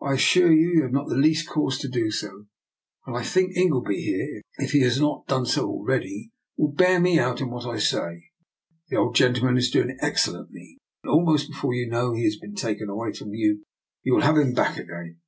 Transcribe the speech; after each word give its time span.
I 0.00 0.12
assure 0.12 0.52
you, 0.52 0.68
you 0.70 0.82
have 0.84 0.92
not 0.92 1.08
the 1.08 1.16
least 1.16 1.48
cause 1.48 1.78
to 1.78 1.88
do 1.88 2.08
so; 2.12 2.46
and 3.08 3.16
I 3.16 3.24
think 3.24 3.56
Ingleby 3.56 4.00
here, 4.02 4.40
if 4.58 4.70
he 4.70 4.82
has 4.82 5.00
not 5.00 5.26
done 5.26 5.46
so 5.46 5.68
already, 5.68 6.30
will 6.56 6.70
bear 6.70 7.00
me 7.00 7.18
out 7.18 7.40
in 7.40 7.50
what 7.50 7.66
I 7.66 7.80
say. 7.80 8.30
The 8.90 8.96
old 8.98 9.16
gentleman 9.16 9.56
is 9.56 9.72
doing 9.72 9.98
excellently, 10.00 10.78
and 11.02 11.10
almost 11.10 11.48
before 11.50 11.74
you 11.74 11.88
know 11.90 12.12
he 12.12 12.22
has 12.22 12.38
been 12.38 12.54
taken 12.54 12.88
away 12.88 13.14
from 13.14 13.34
you, 13.34 13.64
you 14.04 14.14
will 14.14 14.20
have 14.22 14.36
him 14.38 14.54
back 14.54 14.76
again." 14.78 15.18